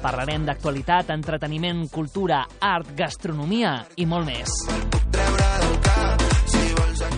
[0.00, 4.54] Parlarem d'actualitat, entreteniment, cultura, art, gastronomia i molt més.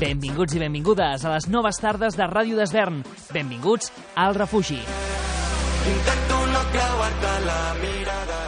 [0.02, 3.04] Benvinguts i benvingudes a les noves tardes de Ràdio d'Esvern.
[3.30, 4.80] Benvinguts al refugi.
[5.92, 8.40] Intento no creuar-te la mirada.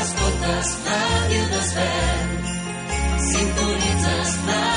[0.00, 2.34] Escoltes Ràdio d'Esvern.
[3.28, 4.75] Sintonitzes Ràdio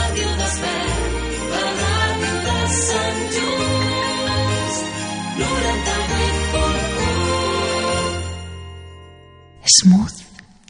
[9.81, 10.11] Smooth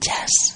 [0.03, 0.48] Jazz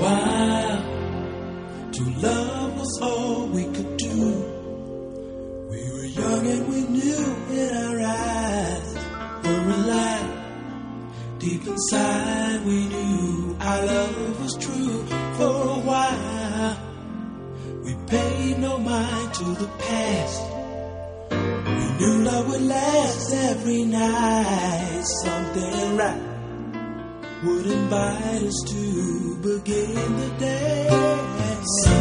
[0.00, 0.82] while.
[1.92, 4.18] To love was all we could do.
[5.70, 7.24] We were young and we knew
[7.60, 8.88] in our eyes
[9.44, 10.30] were alive.
[11.38, 15.04] Deep inside, we knew our love was true
[15.36, 16.76] for a while.
[17.84, 20.42] We paid no mind to the past.
[21.30, 25.02] We knew love would last every night.
[25.24, 26.29] Something right
[27.42, 31.99] would invite us to begin the day.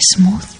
[0.00, 0.59] Smooth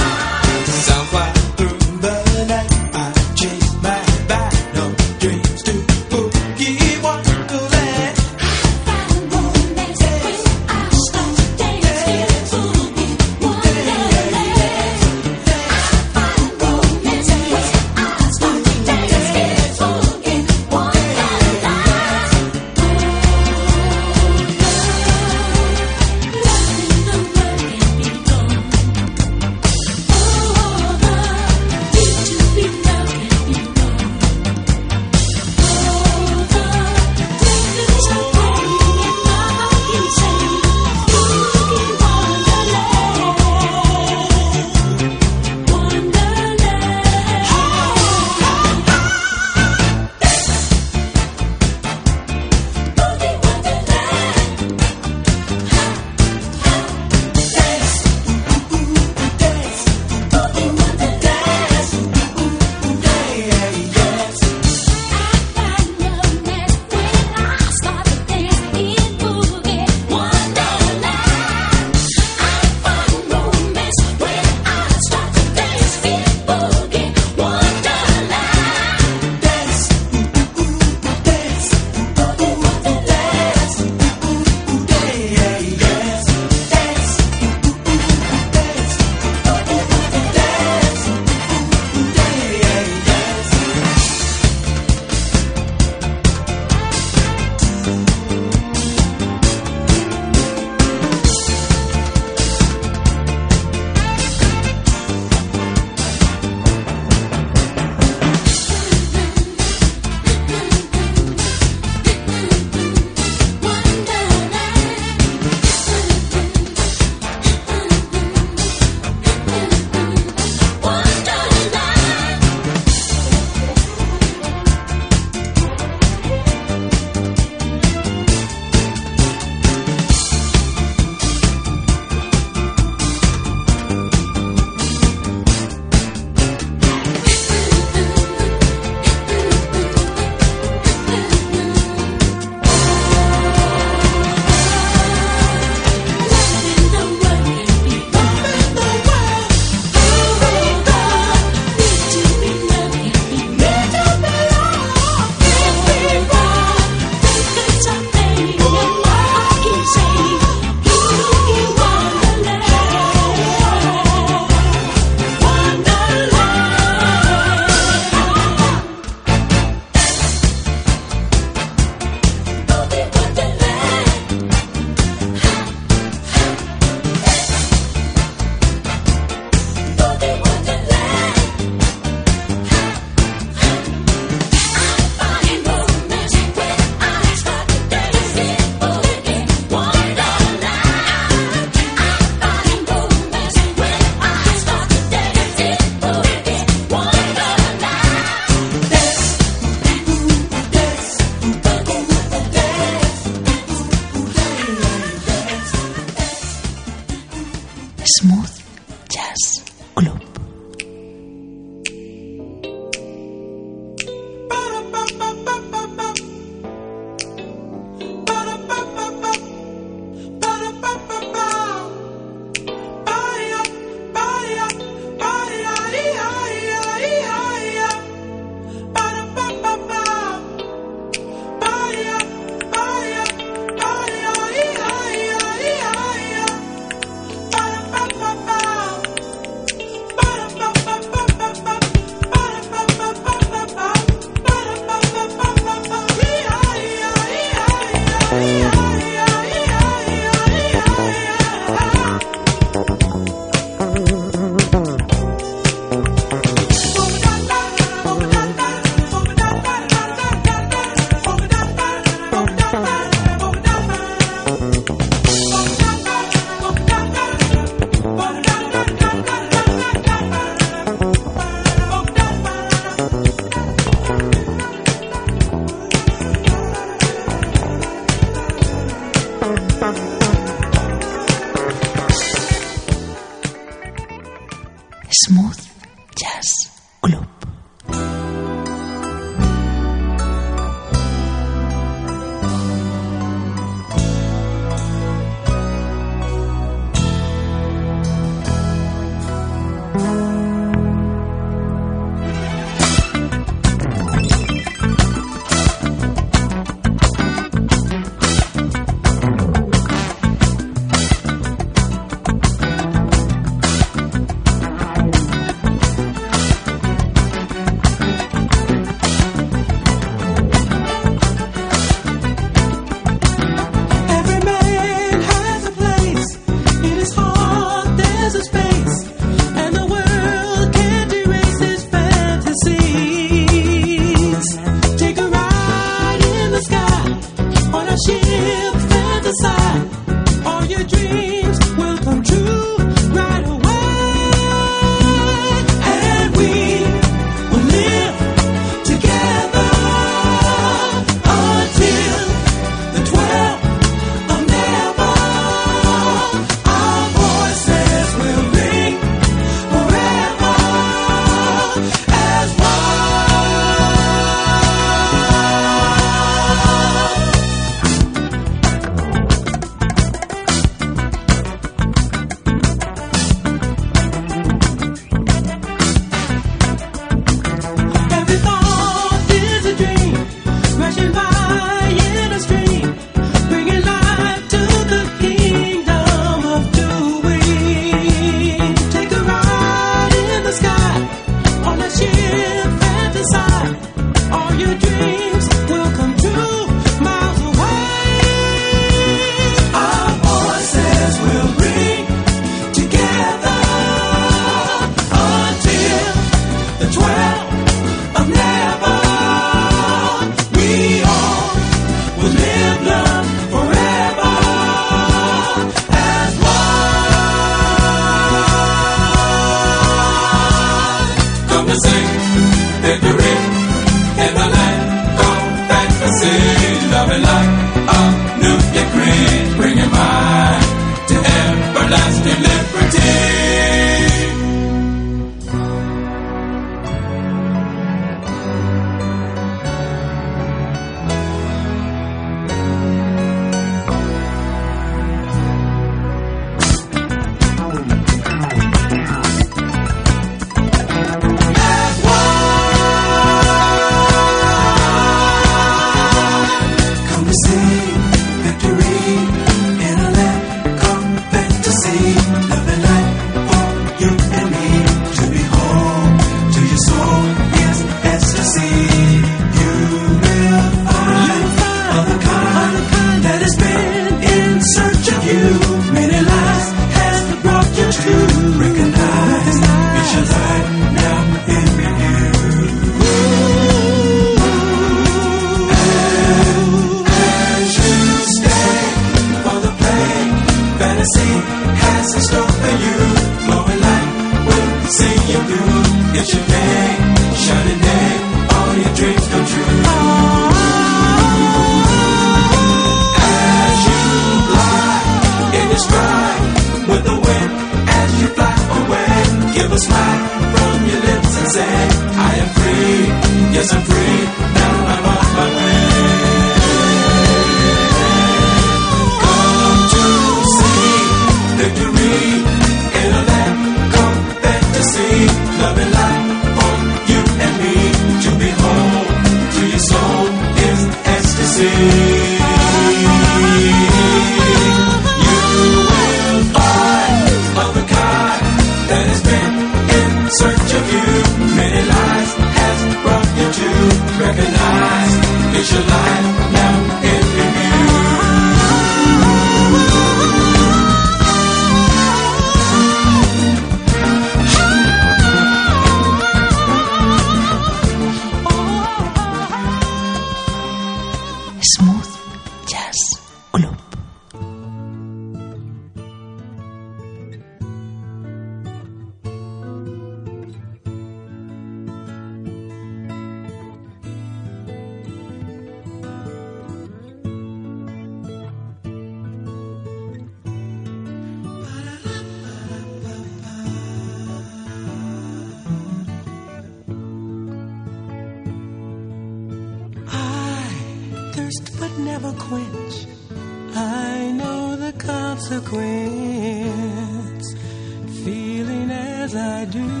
[599.61, 600.00] I do.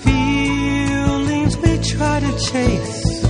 [0.06, 3.24] Feelings we try to chase,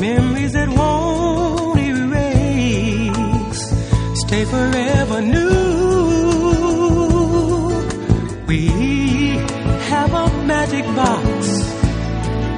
[0.00, 3.62] memories that won't erase.
[4.22, 5.48] Stay forever new.
[8.48, 8.60] We
[9.92, 11.28] have a magic box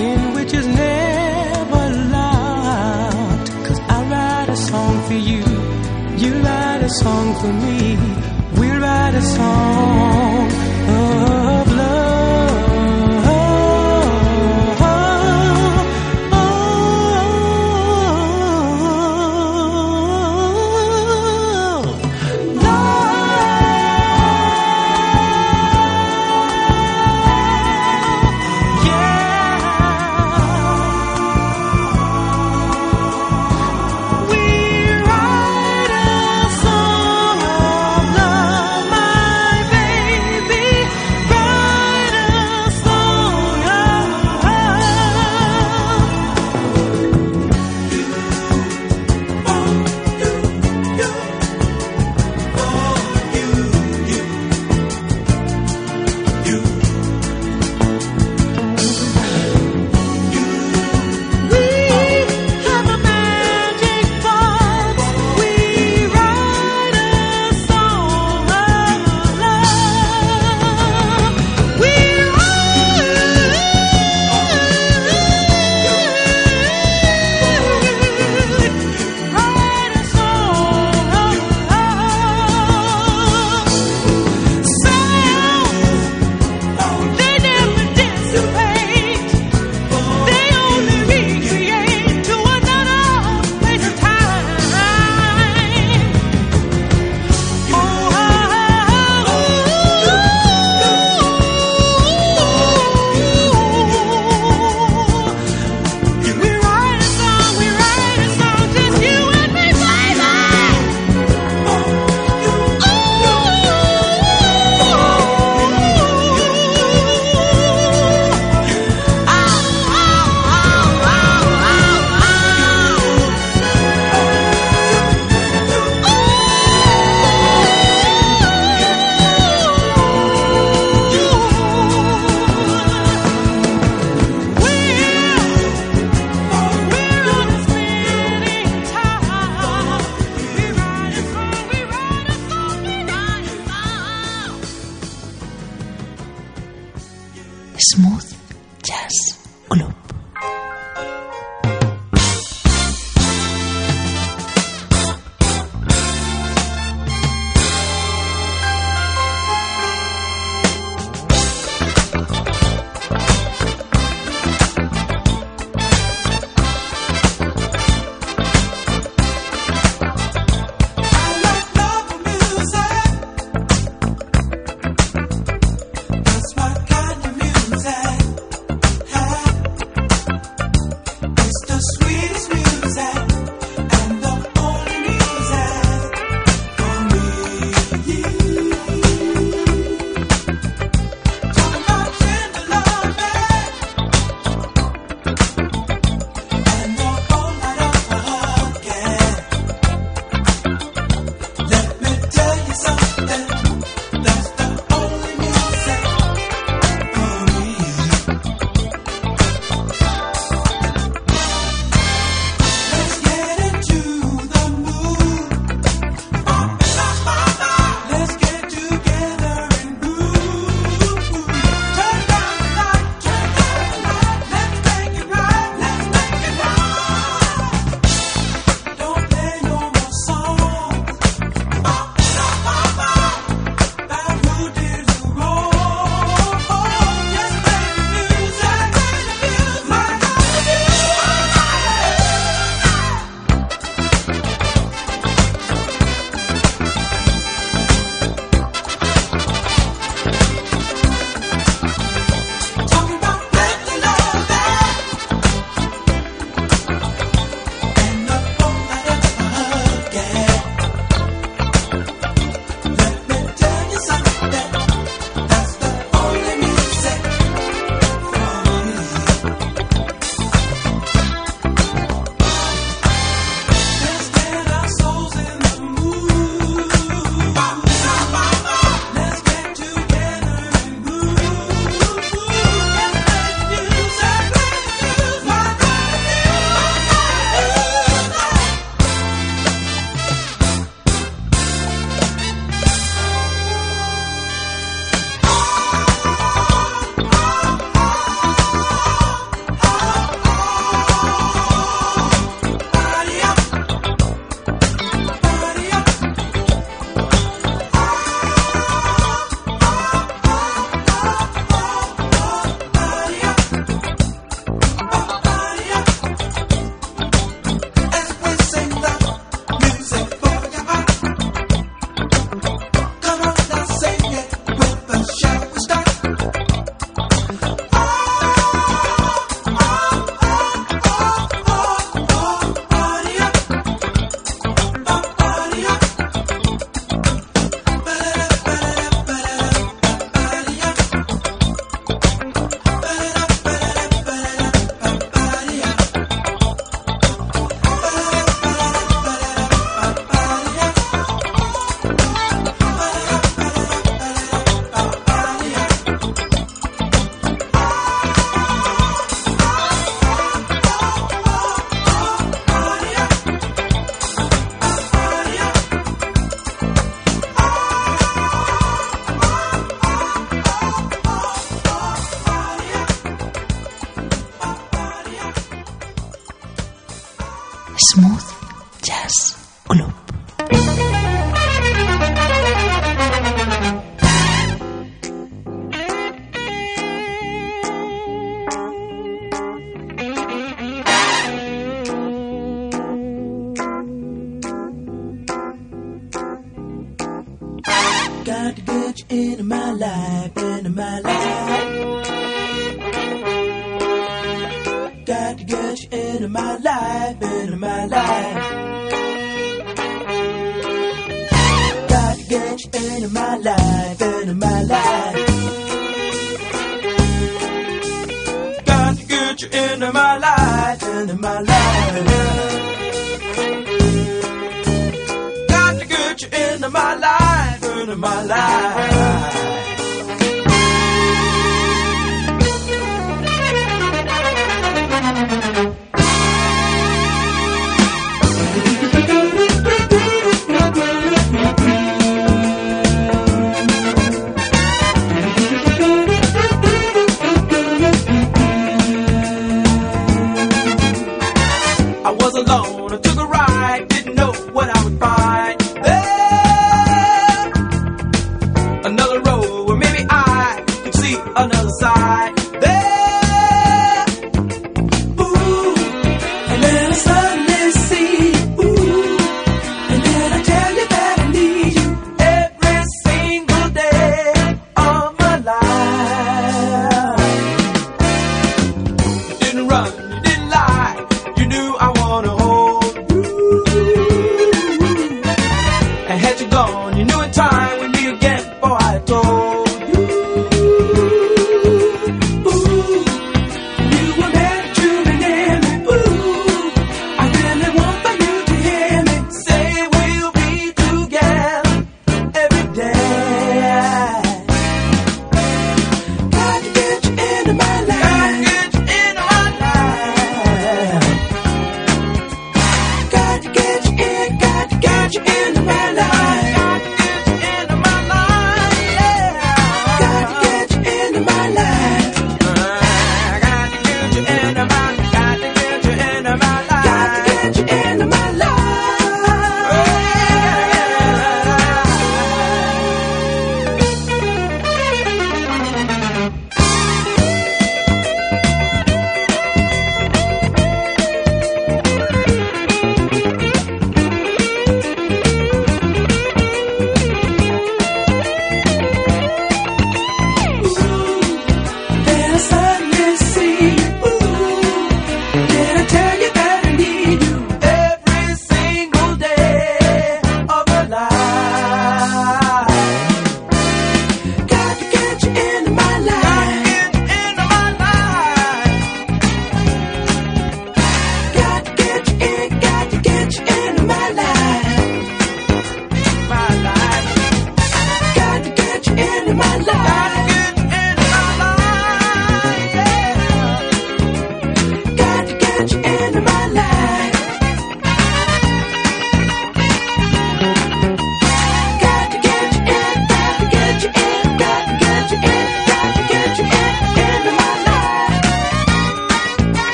[0.00, 1.84] in which is never
[2.16, 3.50] locked.
[3.66, 5.44] Cause I write a song for you,
[6.22, 8.33] you write a song for me
[8.94, 10.50] Write a song.
[10.88, 11.63] Of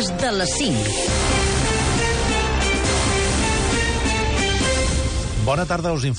[0.00, 0.76] notícies de les 5.
[5.44, 6.08] Bona tarda, us informem